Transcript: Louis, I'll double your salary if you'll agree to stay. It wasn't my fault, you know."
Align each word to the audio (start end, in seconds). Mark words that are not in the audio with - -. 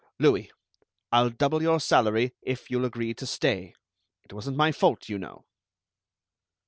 Louis, 0.17 0.51
I'll 1.11 1.29
double 1.29 1.61
your 1.61 1.79
salary 1.79 2.33
if 2.41 2.71
you'll 2.71 2.85
agree 2.85 3.13
to 3.13 3.27
stay. 3.27 3.75
It 4.23 4.33
wasn't 4.33 4.57
my 4.57 4.71
fault, 4.71 5.09
you 5.09 5.19
know." 5.19 5.45